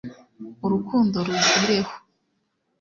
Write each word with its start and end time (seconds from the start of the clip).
Urukundo 0.65 1.15
ruzireho 1.27 1.91